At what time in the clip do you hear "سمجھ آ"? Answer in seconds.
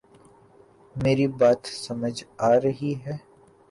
1.83-2.51